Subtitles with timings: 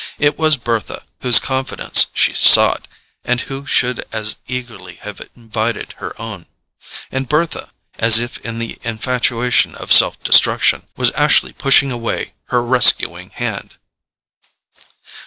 [0.17, 2.87] It was Bertha whose confidence she sought,
[3.23, 6.47] and who should as eagerly have invited her own;
[7.11, 12.63] and Bertha, as if in the infatuation of self destruction, was actually pushing away her
[12.63, 13.75] rescuing hand.